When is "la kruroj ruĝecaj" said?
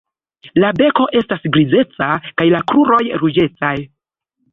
2.55-3.75